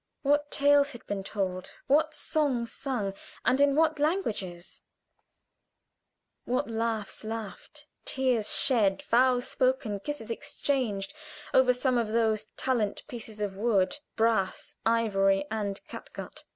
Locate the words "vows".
9.03-9.47